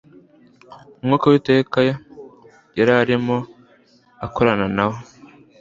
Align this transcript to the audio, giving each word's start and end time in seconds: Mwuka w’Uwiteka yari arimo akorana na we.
Mwuka 1.03 1.23
w’Uwiteka 1.25 1.77
yari 2.77 2.91
arimo 3.01 3.37
akorana 4.25 4.65
na 4.77 4.85
we. 4.89 4.97